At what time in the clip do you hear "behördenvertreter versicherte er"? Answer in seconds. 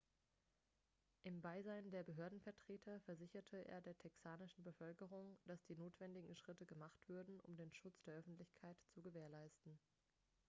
2.03-3.81